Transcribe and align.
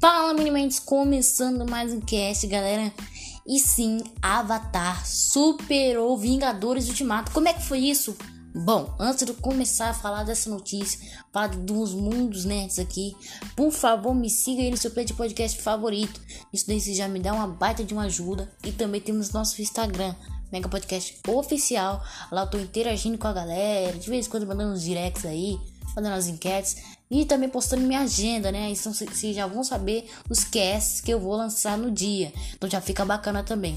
Fala, 0.00 0.32
Minimentes, 0.32 0.78
começando 0.78 1.68
mais 1.68 1.92
um 1.92 2.00
cast, 2.00 2.46
galera. 2.46 2.90
E 3.46 3.58
sim, 3.58 4.02
Avatar 4.22 5.06
superou 5.06 6.16
Vingadores 6.16 6.88
Ultimato. 6.88 7.30
Como 7.32 7.48
é 7.48 7.52
que 7.52 7.62
foi 7.62 7.80
isso? 7.80 8.16
Bom, 8.54 8.94
antes 8.98 9.26
de 9.26 9.30
eu 9.30 9.36
começar 9.36 9.90
a 9.90 9.94
falar 9.94 10.24
dessa 10.24 10.48
notícia, 10.48 10.98
falar 11.30 11.48
dos 11.48 11.92
mundos 11.92 12.46
nerds 12.46 12.78
aqui, 12.78 13.14
por 13.54 13.70
favor 13.70 14.14
me 14.14 14.30
siga 14.30 14.62
aí 14.62 14.70
no 14.70 14.76
seu 14.78 14.90
play 14.90 15.04
de 15.04 15.12
podcast 15.12 15.60
favorito. 15.60 16.18
Isso 16.50 16.66
daí 16.66 16.80
já 16.80 17.06
me 17.06 17.20
dá 17.20 17.34
uma 17.34 17.46
baita 17.46 17.84
de 17.84 17.92
uma 17.92 18.04
ajuda. 18.04 18.50
E 18.64 18.72
também 18.72 19.02
temos 19.02 19.32
nosso 19.32 19.60
Instagram, 19.60 20.14
Mega 20.50 20.66
Podcast 20.70 21.18
Oficial. 21.28 22.02
Lá 22.32 22.44
eu 22.44 22.50
tô 22.50 22.58
interagindo 22.58 23.18
com 23.18 23.28
a 23.28 23.34
galera, 23.34 23.98
de 23.98 24.08
vez 24.08 24.26
em 24.26 24.30
quando 24.30 24.46
mandando 24.46 24.72
uns 24.72 24.82
directs 24.82 25.26
aí, 25.26 25.58
fazendo 25.94 26.14
as 26.14 26.26
enquetes. 26.26 26.99
E 27.10 27.24
também 27.24 27.48
postando 27.48 27.82
minha 27.82 28.00
agenda, 28.00 28.52
né? 28.52 28.70
Então 28.70 28.94
vocês 28.94 29.34
já 29.34 29.46
vão 29.46 29.64
saber 29.64 30.08
os 30.28 30.44
casts 30.44 31.00
que 31.00 31.12
eu 31.12 31.18
vou 31.18 31.36
lançar 31.36 31.76
no 31.76 31.90
dia. 31.90 32.32
Então 32.54 32.70
já 32.70 32.80
fica 32.80 33.04
bacana 33.04 33.42
também. 33.42 33.76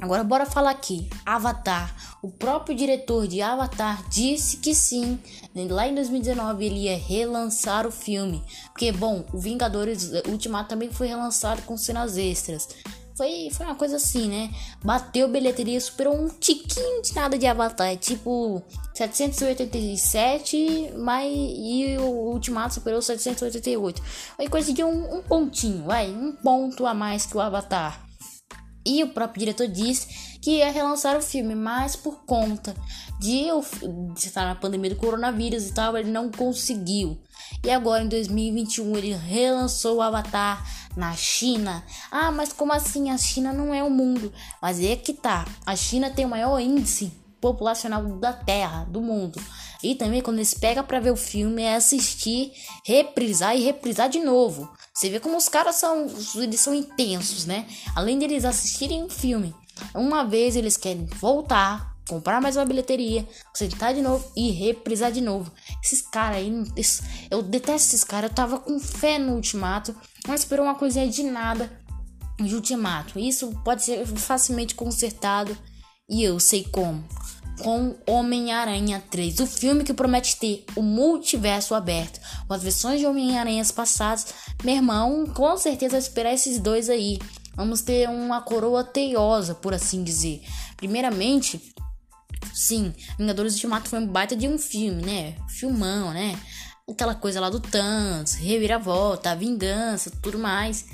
Agora 0.00 0.22
bora 0.24 0.46
falar 0.46 0.70
aqui. 0.70 1.08
Avatar. 1.24 1.94
O 2.22 2.28
próprio 2.28 2.76
diretor 2.76 3.26
de 3.26 3.42
Avatar 3.42 4.08
disse 4.08 4.58
que 4.58 4.74
sim. 4.74 5.18
Lá 5.54 5.88
em 5.88 5.94
2019 5.94 6.64
ele 6.64 6.80
ia 6.80 6.96
relançar 6.96 7.86
o 7.86 7.90
filme. 7.90 8.42
Porque, 8.66 8.92
bom, 8.92 9.24
o 9.32 9.38
Vingadores 9.38 10.10
Ultimato 10.28 10.68
também 10.68 10.90
foi 10.90 11.08
relançado 11.08 11.62
com 11.62 11.76
cenas 11.76 12.16
extras. 12.16 12.68
Foi, 13.16 13.48
foi 13.52 13.66
uma 13.66 13.74
coisa 13.74 13.96
assim, 13.96 14.28
né? 14.28 14.50
Bateu 14.82 15.28
bilheteria, 15.28 15.80
superou 15.80 16.16
um 16.16 16.28
tiquinho 16.28 17.02
de 17.02 17.14
nada 17.14 17.38
de 17.38 17.46
Avatar. 17.46 17.88
É 17.88 17.96
tipo 17.96 18.62
787, 18.94 20.92
mas 20.96 21.30
e 21.32 21.96
o 21.98 22.32
Ultimato 22.32 22.74
superou 22.74 23.02
788. 23.02 24.02
Foi 24.36 24.48
coisa 24.48 24.72
de 24.72 24.82
um, 24.82 25.18
um 25.18 25.22
pontinho, 25.22 25.84
vai, 25.84 26.10
um 26.10 26.32
ponto 26.32 26.86
a 26.86 26.94
mais 26.94 27.26
que 27.26 27.36
o 27.36 27.40
Avatar. 27.40 28.00
E 28.84 29.02
o 29.04 29.08
próprio 29.08 29.40
diretor 29.40 29.68
disse 29.68 30.38
que 30.40 30.58
ia 30.58 30.72
relançar 30.72 31.16
o 31.16 31.22
filme, 31.22 31.54
mas 31.54 31.94
por 31.94 32.24
conta 32.24 32.74
de, 33.22 33.46
de 34.14 34.26
estar 34.26 34.44
na 34.44 34.56
pandemia 34.56 34.90
do 34.90 34.96
coronavírus 34.96 35.68
e 35.68 35.72
tal, 35.72 35.96
ele 35.96 36.10
não 36.10 36.28
conseguiu. 36.28 37.16
E 37.64 37.70
agora 37.70 38.02
em 38.02 38.08
2021 38.08 38.96
ele 38.96 39.12
relançou 39.14 39.96
o 39.96 40.02
Avatar 40.02 40.66
na 40.96 41.14
China. 41.14 41.84
Ah, 42.10 42.32
mas 42.32 42.52
como 42.52 42.72
assim? 42.72 43.10
A 43.10 43.16
China 43.16 43.52
não 43.52 43.72
é 43.72 43.82
o 43.82 43.90
mundo. 43.90 44.32
Mas 44.60 44.82
é 44.82 44.96
que 44.96 45.12
tá. 45.12 45.46
A 45.64 45.76
China 45.76 46.10
tem 46.10 46.24
o 46.24 46.28
maior 46.28 46.58
índice 46.58 47.12
populacional 47.40 48.02
da 48.18 48.32
Terra, 48.32 48.84
do 48.84 49.00
mundo. 49.00 49.40
E 49.82 49.94
também 49.94 50.20
quando 50.20 50.38
eles 50.38 50.54
pegam 50.54 50.84
para 50.84 51.00
ver 51.00 51.12
o 51.12 51.16
filme 51.16 51.62
é 51.62 51.76
assistir, 51.76 52.52
reprisar 52.84 53.56
e 53.56 53.62
reprisar 53.62 54.08
de 54.08 54.18
novo. 54.18 54.68
Você 54.92 55.08
vê 55.08 55.20
como 55.20 55.36
os 55.36 55.48
caras 55.48 55.76
são, 55.76 56.06
eles 56.36 56.60
são 56.60 56.74
intensos, 56.74 57.46
né? 57.46 57.66
Além 57.94 58.18
de 58.18 58.24
eles 58.24 58.44
assistirem 58.44 59.04
o 59.04 59.08
filme, 59.08 59.54
uma 59.94 60.24
vez 60.24 60.56
eles 60.56 60.76
querem 60.76 61.06
voltar 61.06 61.91
comprar 62.08 62.40
mais 62.40 62.56
uma 62.56 62.64
bilheteria, 62.64 63.26
sentar 63.54 63.94
de 63.94 64.02
novo 64.02 64.30
e 64.36 64.50
reprisar 64.50 65.12
de 65.12 65.20
novo. 65.20 65.52
Esses 65.82 66.02
caras 66.02 66.38
aí, 66.38 66.50
eu 67.30 67.42
detesto 67.42 67.88
esses 67.88 68.04
caras. 68.04 68.30
Eu 68.30 68.34
tava 68.34 68.58
com 68.58 68.78
fé 68.78 69.18
no 69.18 69.34
Ultimato, 69.34 69.94
mas 70.26 70.40
esperou 70.40 70.66
uma 70.66 70.74
coisinha 70.74 71.08
de 71.08 71.22
nada 71.22 71.70
de 72.40 72.54
Ultimato. 72.54 73.18
Isso 73.18 73.52
pode 73.64 73.82
ser 73.84 74.06
facilmente 74.06 74.74
consertado 74.74 75.56
e 76.08 76.22
eu 76.22 76.38
sei 76.40 76.64
como. 76.64 77.04
Com 77.62 77.94
Homem-Aranha 78.08 79.02
3, 79.10 79.38
o 79.40 79.46
filme 79.46 79.84
que 79.84 79.94
promete 79.94 80.36
ter 80.36 80.64
o 80.74 80.82
multiverso 80.82 81.74
aberto, 81.74 82.18
com 82.48 82.54
as 82.54 82.62
versões 82.62 82.98
de 82.98 83.06
Homem-Aranhas 83.06 83.70
passadas. 83.70 84.34
Meu 84.64 84.74
irmão, 84.74 85.26
com 85.26 85.56
certeza 85.56 85.98
esperar 85.98 86.32
esses 86.32 86.58
dois 86.58 86.88
aí. 86.88 87.18
Vamos 87.54 87.82
ter 87.82 88.08
uma 88.08 88.40
coroa 88.40 88.82
teiosa, 88.82 89.54
por 89.54 89.74
assim 89.74 90.02
dizer. 90.02 90.42
Primeiramente, 90.76 91.60
Sim, 92.52 92.94
Vingadores 93.18 93.54
Ultimato 93.54 93.88
foi 93.88 93.98
um 93.98 94.06
baita 94.06 94.36
de 94.36 94.48
um 94.48 94.58
filme, 94.58 95.02
né? 95.02 95.36
Filmão, 95.48 96.12
né? 96.12 96.38
Aquela 96.88 97.14
coisa 97.14 97.40
lá 97.40 97.48
do 97.48 97.60
Thanos, 97.60 98.34
reviravolta, 98.34 99.36
vingança, 99.36 100.10
tudo 100.22 100.38
mais. 100.38 100.84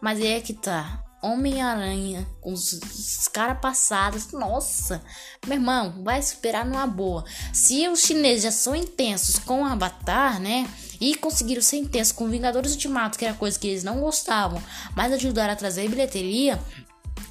Mas 0.00 0.20
é 0.20 0.40
que 0.40 0.52
tá. 0.52 1.04
Homem-Aranha, 1.20 2.24
com 2.40 2.52
os, 2.52 2.72
os 2.72 3.26
caras 3.26 3.58
passados, 3.60 4.30
nossa, 4.30 5.02
meu 5.44 5.56
irmão, 5.56 6.04
vai 6.04 6.22
superar 6.22 6.64
numa 6.64 6.86
boa. 6.86 7.24
Se 7.52 7.88
os 7.88 8.00
chineses 8.00 8.44
já 8.44 8.52
são 8.52 8.74
intensos 8.74 9.36
com 9.38 9.62
o 9.62 9.64
Avatar, 9.64 10.40
né? 10.40 10.68
E 11.00 11.16
conseguiram 11.16 11.62
ser 11.62 11.78
intensos 11.78 12.12
com 12.12 12.28
Vingadores 12.28 12.72
Ultimato, 12.72 13.18
que 13.18 13.24
era 13.24 13.34
coisa 13.34 13.58
que 13.58 13.66
eles 13.66 13.82
não 13.82 14.00
gostavam, 14.00 14.62
mas 14.94 15.12
ajudaram 15.12 15.52
a 15.52 15.56
trazer 15.56 15.88
bilheteria, 15.88 16.58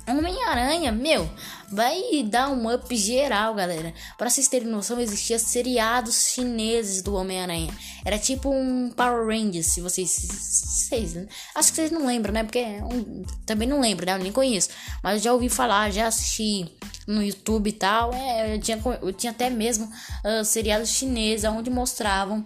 Homem-Aranha, 0.08 0.92
meu, 0.92 1.30
vai 1.70 2.24
dar 2.24 2.50
um 2.50 2.74
up 2.74 2.96
geral, 2.96 3.54
galera. 3.54 3.94
Para 4.18 4.30
vocês 4.30 4.48
terem 4.48 4.68
noção, 4.68 5.00
existia 5.00 5.38
seriados 5.38 6.30
chineses 6.30 7.02
do 7.02 7.14
Homem-Aranha. 7.14 7.74
Era 8.06 8.18
tipo 8.18 8.50
um 8.50 8.90
Power 8.90 9.28
Rangers, 9.28 9.68
se 9.68 9.82
vocês, 9.82 10.10
vocês 10.10 11.28
acho 11.54 11.70
que 11.70 11.76
vocês 11.76 11.92
não 11.92 12.06
lembram, 12.06 12.34
né? 12.34 12.44
Porque 12.44 12.60
um, 12.60 13.24
também 13.46 13.68
não 13.68 13.82
lembro, 13.82 14.06
né? 14.06 14.14
Eu 14.14 14.20
nem 14.20 14.32
conheço, 14.32 14.70
mas 15.04 15.18
eu 15.18 15.24
já 15.24 15.34
ouvi 15.34 15.50
falar, 15.50 15.92
já 15.92 16.08
assisti 16.08 16.72
no 17.06 17.22
YouTube 17.22 17.70
e 17.70 17.74
tal. 17.74 18.14
É, 18.14 18.56
eu 18.56 18.62
tinha, 18.62 18.80
eu 19.02 19.12
tinha 19.12 19.32
até 19.32 19.50
mesmo 19.50 19.86
uh, 19.86 20.46
seriados 20.46 20.90
chineses 20.90 21.44
onde 21.44 21.70
mostravam 21.70 22.46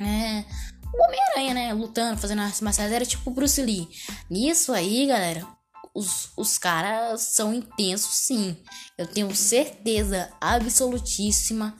é, 0.00 0.44
o 0.92 1.04
Homem-Aranha, 1.04 1.54
né? 1.54 1.72
Lutando, 1.72 2.20
fazendo 2.20 2.42
artes 2.42 2.60
marciais. 2.60 2.92
Era 2.92 3.06
tipo 3.06 3.30
Bruce 3.30 3.62
Lee. 3.62 3.88
Nisso 4.28 4.72
aí, 4.72 5.06
galera, 5.06 5.46
os, 5.94 6.30
os 6.36 6.58
caras 6.58 7.20
são 7.22 7.52
intensos, 7.52 8.14
sim. 8.14 8.56
Eu 8.96 9.06
tenho 9.06 9.34
certeza 9.34 10.30
absolutíssima 10.40 11.76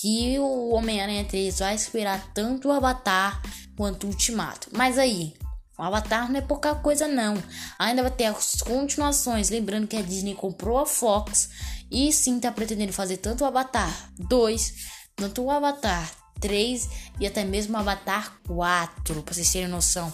que 0.00 0.38
o 0.38 0.70
Homem-Aranha 0.70 1.24
3 1.24 1.58
vai 1.58 1.74
esperar 1.74 2.32
tanto 2.32 2.68
o 2.68 2.72
Avatar 2.72 3.40
quanto 3.76 4.04
o 4.04 4.10
Ultimato. 4.10 4.68
Mas 4.72 4.98
aí, 4.98 5.34
o 5.78 5.82
Avatar 5.82 6.30
não 6.30 6.38
é 6.38 6.42
pouca 6.42 6.74
coisa 6.74 7.06
não. 7.06 7.34
Ainda 7.78 8.02
vai 8.02 8.10
ter 8.10 8.24
as 8.26 8.62
continuações. 8.62 9.50
Lembrando 9.50 9.86
que 9.86 9.96
a 9.96 10.02
Disney 10.02 10.34
comprou 10.34 10.78
a 10.78 10.86
Fox 10.86 11.50
e 11.90 12.12
sim 12.12 12.40
tá 12.40 12.50
pretendendo 12.50 12.92
fazer 12.92 13.18
tanto 13.18 13.44
o 13.44 13.46
Avatar 13.46 14.10
2, 14.18 14.74
tanto 15.14 15.42
o 15.42 15.50
Avatar 15.50 16.10
3 16.40 16.88
e 17.20 17.26
até 17.26 17.44
mesmo 17.44 17.74
o 17.74 17.80
Avatar 17.80 18.38
4, 18.46 19.22
pra 19.22 19.34
vocês 19.34 19.52
terem 19.52 19.68
noção. 19.68 20.12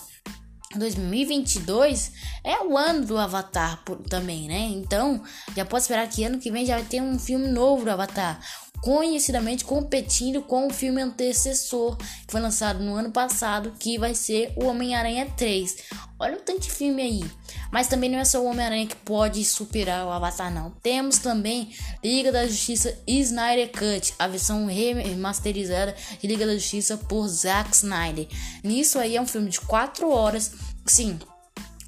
2022 0.76 2.12
é 2.44 2.62
o 2.62 2.76
ano 2.76 3.06
do 3.06 3.16
Avatar 3.16 3.82
também, 4.08 4.48
né? 4.48 4.68
Então, 4.72 5.22
já 5.56 5.64
pode 5.64 5.82
esperar 5.82 6.08
que 6.08 6.24
ano 6.24 6.38
que 6.38 6.50
vem 6.50 6.66
já 6.66 6.76
vai 6.76 6.84
ter 6.84 7.00
um 7.00 7.18
filme 7.18 7.48
novo 7.48 7.84
do 7.84 7.90
Avatar, 7.90 8.38
conhecidamente 8.82 9.64
competindo 9.64 10.42
com 10.42 10.66
o 10.66 10.72
filme 10.72 11.02
antecessor, 11.02 11.96
que 11.96 12.30
foi 12.32 12.40
lançado 12.40 12.82
no 12.82 12.94
ano 12.94 13.10
passado, 13.10 13.74
que 13.78 13.98
vai 13.98 14.14
ser 14.14 14.52
o 14.56 14.66
Homem-Aranha 14.66 15.26
3. 15.36 15.76
Olha 16.18 16.36
o 16.36 16.40
tanto 16.40 16.62
de 16.62 16.70
filme 16.70 17.02
aí. 17.02 17.24
Mas 17.70 17.86
também 17.86 18.10
não 18.10 18.18
é 18.18 18.24
só 18.24 18.40
o 18.40 18.46
Homem-Aranha 18.46 18.86
que 18.86 18.96
pode 18.96 19.44
superar 19.44 20.06
o 20.06 20.10
Avatar, 20.10 20.52
não. 20.52 20.70
Temos 20.82 21.18
também 21.18 21.70
Liga 22.02 22.32
da 22.32 22.46
Justiça 22.46 22.96
Snyder 23.06 23.70
Cut, 23.70 24.14
a 24.18 24.26
versão 24.26 24.66
remasterizada 24.66 25.94
de 26.20 26.26
Liga 26.26 26.46
da 26.46 26.54
Justiça 26.54 26.96
por 26.96 27.28
Zack 27.28 27.74
Snyder. 27.74 28.26
Nisso 28.64 28.98
aí 28.98 29.16
é 29.16 29.20
um 29.20 29.26
filme 29.26 29.50
de 29.50 29.60
4 29.60 30.10
horas. 30.10 30.52
Sim, 30.86 31.18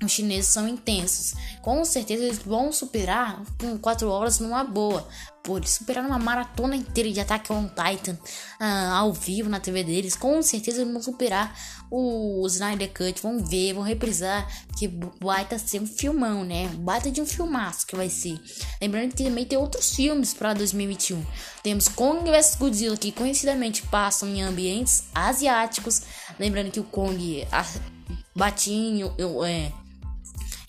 os 0.03 0.12
chineses 0.12 0.50
são 0.50 0.66
intensos. 0.66 1.34
Com 1.62 1.84
certeza 1.84 2.25
eles 2.25 2.38
vão 2.38 2.72
superar 2.72 3.43
com 3.59 3.77
4 3.78 4.09
horas 4.09 4.38
numa 4.38 4.65
boa. 4.65 5.06
Pô, 5.43 5.56
eles 5.56 5.71
superaram 5.71 6.09
uma 6.09 6.19
maratona 6.19 6.77
inteira 6.77 7.11
de 7.11 7.21
Attack 7.21 7.50
on 7.50 7.69
Titan 7.69 8.12
uh, 8.12 8.93
ao 8.94 9.12
vivo 9.12 9.49
na 9.49 9.58
TV 9.58 9.82
deles. 9.82 10.14
Com 10.14 10.43
certeza 10.43 10.82
eles 10.82 10.93
vão 10.93 11.02
superar 11.02 11.55
o, 11.91 12.47
Snyder 12.47 12.93
Cut. 12.93 13.23
Vão 13.23 13.44
ver, 13.44 13.73
vão 13.73 13.82
reprisar. 13.82 14.47
Que 14.79 14.91
vai 15.20 15.43
estar 15.43 15.58
ser 15.58 15.81
um 15.81 15.87
filmão, 15.87 16.44
né? 16.44 16.69
Baita 16.69 17.11
de 17.11 17.20
um 17.20 17.26
filmaço 17.26 17.87
que 17.87 17.97
vai 17.97 18.11
ser. 18.11 18.38
Lembrando 18.81 19.14
que 19.14 19.25
também 19.25 19.47
tem 19.47 19.58
outros 19.58 19.94
filmes 19.94 20.35
para 20.35 20.52
2021. 20.55 21.25
Temos 21.62 21.88
Kong 21.88 22.31
vs 22.31 22.56
Godzilla, 22.56 22.97
que 22.97 23.12
conhecidamente 23.12 23.82
passam 23.85 24.29
em 24.29 24.43
ambientes 24.43 25.05
asiáticos. 25.14 26.02
Lembrando 26.38 26.70
que 26.70 26.81
o 26.81 26.85
Kong 26.85 27.47
a, 27.50 27.64
batinho, 28.35 29.14
é, 29.47 29.73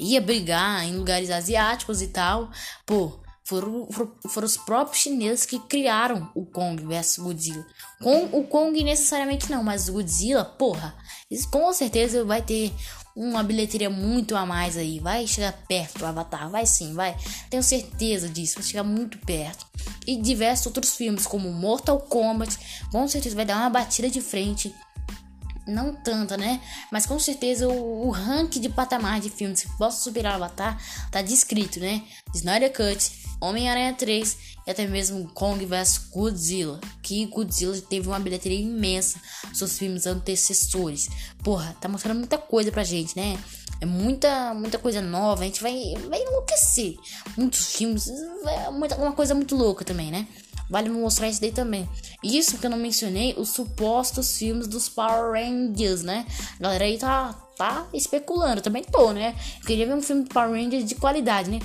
ia 0.01 0.19
brigar 0.19 0.83
em 0.83 0.97
lugares 0.97 1.29
asiáticos 1.29 2.01
e 2.01 2.07
tal. 2.07 2.49
Pô, 2.85 3.19
foram, 3.43 3.87
foram 4.27 4.45
os 4.45 4.57
próprios 4.57 5.01
chineses 5.01 5.45
que 5.45 5.59
criaram 5.59 6.29
o 6.33 6.45
Kong 6.45 6.83
vs 6.83 7.19
Godzilla. 7.19 7.65
Com 8.01 8.25
o 8.31 8.43
Kong 8.45 8.83
necessariamente 8.83 9.51
não, 9.51 9.63
mas 9.63 9.87
o 9.87 9.93
Godzilla, 9.93 10.43
porra, 10.43 10.95
com 11.51 11.71
certeza 11.71 12.23
vai 12.23 12.41
ter 12.41 12.73
uma 13.15 13.43
bilheteria 13.43 13.89
muito 13.89 14.35
a 14.35 14.45
mais 14.45 14.77
aí. 14.77 14.99
Vai 14.99 15.27
chegar 15.27 15.51
perto 15.67 15.99
do 15.99 16.05
Avatar, 16.05 16.49
vai 16.49 16.65
sim, 16.65 16.93
vai. 16.93 17.15
Tenho 17.49 17.61
certeza 17.61 18.27
disso, 18.27 18.55
vai 18.55 18.63
chegar 18.63 18.83
muito 18.83 19.17
perto. 19.19 19.65
E 20.07 20.17
diversos 20.17 20.67
outros 20.67 20.95
filmes, 20.95 21.27
como 21.27 21.51
Mortal 21.51 21.99
Kombat, 21.99 22.57
com 22.91 23.07
certeza 23.07 23.35
vai 23.35 23.45
dar 23.45 23.57
uma 23.57 23.69
batida 23.69 24.09
de 24.09 24.21
frente 24.21 24.73
não 25.67 25.93
tanta, 25.93 26.37
né? 26.37 26.61
Mas 26.91 27.05
com 27.05 27.19
certeza 27.19 27.67
o, 27.67 28.07
o 28.07 28.09
ranking 28.09 28.59
de 28.59 28.69
patamar 28.69 29.19
de 29.19 29.29
filmes 29.29 29.63
que 29.63 29.77
possa 29.77 30.01
superar 30.03 30.35
Avatar 30.35 30.81
tá 31.11 31.21
descrito, 31.21 31.79
né? 31.79 32.03
Snyder 32.33 32.71
Cut, 32.71 33.11
Homem-Aranha 33.39 33.93
3 33.93 34.37
e 34.67 34.71
até 34.71 34.87
mesmo 34.87 35.27
Kong 35.33 35.65
vs 35.65 35.97
Godzilla. 36.11 36.79
Que 37.01 37.25
Godzilla 37.25 37.79
teve 37.81 38.07
uma 38.07 38.19
bilheteria 38.19 38.59
imensa 38.59 39.19
seus 39.53 39.77
filmes 39.77 40.05
antecessores. 40.05 41.09
Porra, 41.43 41.75
tá 41.79 41.89
mostrando 41.89 42.19
muita 42.19 42.37
coisa 42.37 42.71
pra 42.71 42.83
gente, 42.83 43.15
né? 43.15 43.37
É 43.79 43.85
muita, 43.85 44.53
muita 44.53 44.77
coisa 44.77 45.01
nova, 45.01 45.41
a 45.41 45.45
gente 45.45 45.61
vai, 45.61 45.73
vai 46.07 46.21
enlouquecer. 46.21 46.95
Muitos 47.35 47.73
filmes, 47.73 48.07
é 48.07 48.69
muita, 48.69 48.95
uma 48.95 49.11
coisa 49.13 49.33
muito 49.33 49.55
louca 49.55 49.83
também, 49.83 50.11
né? 50.11 50.27
Vale 50.71 50.89
mostrar 50.89 51.27
isso 51.27 51.41
daí 51.41 51.51
também. 51.51 51.87
Isso 52.23 52.57
que 52.57 52.65
eu 52.65 52.69
não 52.69 52.77
mencionei, 52.77 53.35
os 53.37 53.49
supostos 53.49 54.37
filmes 54.37 54.67
dos 54.67 54.87
Power 54.87 55.33
Rangers, 55.33 56.01
né? 56.01 56.25
A 56.57 56.63
galera 56.63 56.85
aí 56.85 56.97
tá, 56.97 57.33
tá 57.57 57.85
especulando, 57.93 58.61
também 58.61 58.81
tô, 58.81 59.11
né? 59.11 59.35
Eu 59.59 59.65
queria 59.65 59.85
ver 59.85 59.95
um 59.95 60.01
filme 60.01 60.23
do 60.23 60.29
Power 60.29 60.51
Rangers 60.51 60.85
de 60.85 60.95
qualidade, 60.95 61.51
né? 61.51 61.59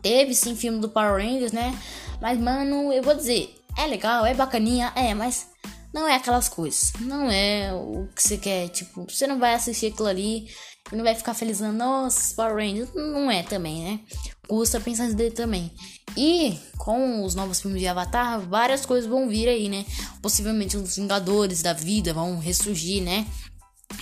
Teve 0.00 0.34
sim 0.36 0.54
filme 0.54 0.78
do 0.78 0.88
Power 0.88 1.20
Rangers, 1.20 1.50
né? 1.50 1.76
Mas, 2.20 2.38
mano, 2.38 2.92
eu 2.92 3.02
vou 3.02 3.14
dizer, 3.14 3.52
é 3.76 3.86
legal, 3.86 4.24
é 4.24 4.32
bacaninha, 4.32 4.92
é, 4.94 5.12
mas 5.14 5.48
não 5.92 6.06
é 6.06 6.14
aquelas 6.14 6.48
coisas. 6.48 6.92
Não 7.00 7.28
é 7.28 7.74
o 7.74 8.08
que 8.14 8.22
você 8.22 8.38
quer. 8.38 8.68
Tipo, 8.68 9.04
você 9.08 9.26
não 9.26 9.40
vai 9.40 9.54
assistir 9.54 9.86
aquilo 9.86 10.06
ali 10.06 10.48
e 10.90 10.96
não 10.96 11.04
vai 11.04 11.14
ficar 11.14 11.34
felizando, 11.34 11.78
nossa, 11.78 12.34
Power 12.34 12.56
Rangers. 12.56 12.90
Não 12.94 13.30
é 13.30 13.42
também, 13.42 13.82
né? 13.82 14.00
Custa 14.46 14.80
pensar 14.80 15.04
nisso 15.04 15.16
dele 15.16 15.30
também. 15.30 15.72
E 16.16 16.58
com 16.76 17.24
os 17.24 17.34
novos 17.34 17.60
filmes 17.60 17.80
de 17.80 17.88
Avatar, 17.88 18.40
várias 18.40 18.84
coisas 18.84 19.08
vão 19.08 19.28
vir 19.28 19.48
aí, 19.48 19.68
né? 19.68 19.86
Possivelmente 20.20 20.76
os 20.76 20.96
Vingadores 20.96 21.62
da 21.62 21.72
vida 21.72 22.12
vão 22.12 22.38
ressurgir, 22.38 23.02
né? 23.02 23.26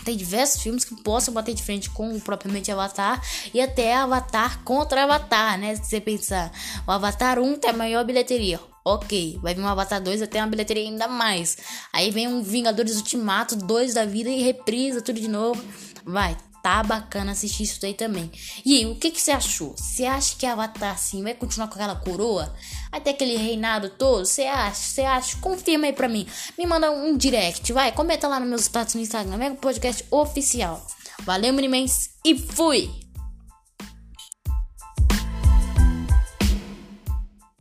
Tem 0.04 0.16
diversos 0.16 0.62
filmes 0.62 0.84
que 0.84 1.00
possam 1.02 1.34
bater 1.34 1.54
de 1.54 1.62
frente 1.62 1.90
com 1.90 2.14
o 2.14 2.20
propriamente 2.20 2.70
Avatar 2.70 3.22
e 3.52 3.60
até 3.60 3.94
Avatar 3.94 4.62
contra 4.64 5.04
Avatar, 5.04 5.58
né? 5.58 5.76
Se 5.76 5.84
você 5.84 6.00
pensar, 6.00 6.50
o 6.86 6.90
Avatar 6.90 7.38
1 7.38 7.58
tem 7.58 7.70
a 7.70 7.74
maior 7.74 8.04
bilheteria. 8.04 8.58
Ok, 8.84 9.38
vai 9.42 9.54
vir 9.54 9.60
um 9.60 9.68
Avatar 9.68 10.02
2 10.02 10.22
até 10.22 10.40
uma 10.40 10.46
bilheteria 10.48 10.84
ainda 10.84 11.06
mais. 11.06 11.58
Aí 11.92 12.10
vem 12.10 12.26
um 12.26 12.42
Vingadores 12.42 12.96
Ultimato 12.96 13.54
2 13.54 13.94
da 13.94 14.06
vida 14.06 14.30
e 14.30 14.42
reprisa 14.42 15.02
tudo 15.02 15.20
de 15.20 15.28
novo. 15.28 15.62
Vai, 16.04 16.36
tá 16.62 16.82
bacana 16.82 17.32
assistir 17.32 17.64
isso 17.64 17.80
daí 17.80 17.94
também. 17.94 18.30
E 18.64 18.76
aí, 18.76 18.86
o 18.86 18.96
que, 18.96 19.10
que 19.10 19.20
você 19.20 19.30
achou? 19.30 19.74
Você 19.76 20.04
acha 20.04 20.36
que 20.36 20.46
Avatar 20.46 20.98
sim 20.98 21.22
vai 21.22 21.34
continuar 21.34 21.68
com 21.68 21.74
aquela 21.74 21.96
coroa? 21.96 22.54
Ter 23.02 23.10
aquele 23.10 23.36
reinado 23.36 23.88
todo? 23.90 24.26
Você 24.26 24.42
acha? 24.42 24.74
Você 24.74 25.00
acha? 25.02 25.36
Confirma 25.38 25.86
aí 25.86 25.92
pra 25.92 26.08
mim. 26.08 26.26
Me 26.58 26.66
manda 26.66 26.90
um 26.90 27.16
direct, 27.16 27.72
vai. 27.72 27.92
Comenta 27.92 28.28
lá 28.28 28.38
nos 28.38 28.48
meus 28.48 28.62
status 28.62 28.94
no 28.94 29.00
Instagram, 29.00 29.36
Mega 29.36 29.56
Podcast 29.56 30.04
Oficial. 30.10 30.86
Valeu, 31.24 31.52
Minimens, 31.52 32.10
e 32.24 32.38
fui! 32.38 33.09